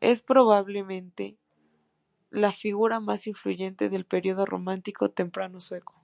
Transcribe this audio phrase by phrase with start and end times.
[0.00, 1.36] Es probablemente
[2.30, 5.94] la figura más influyente del período romántico temprano sueco.